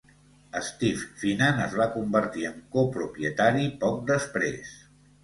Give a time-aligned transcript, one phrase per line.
[0.67, 4.73] Steve Finan es va convertir en copropietari poc després.